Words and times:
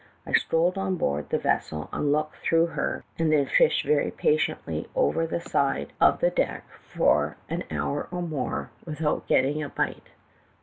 I 0.25 0.33
strolled 0.33 0.79
on 0.79 0.95
board 0.95 1.29
the 1.29 1.37
vessel 1.37 1.87
and 1.93 2.11
looked 2.11 2.37
through 2.37 2.65
her, 2.73 3.03
and 3.19 3.31
then 3.31 3.45
fished 3.45 3.85
very 3.85 4.09
patiently 4.09 4.89
over 4.95 5.27
the 5.27 5.39
side 5.39 5.93
of 6.01 6.15
A 6.23 6.31
CHEMICAL 6.31 6.45
DETECTIVE. 6.45 6.63
309 6.93 6.97
the 6.97 6.97
deck, 6.97 6.97
for 6.97 7.37
an 7.47 7.63
hour 7.69 8.07
or 8.09 8.23
more, 8.23 8.71
without 8.83 9.27
getting 9.27 9.61
a 9.61 9.69
bite. 9.69 10.09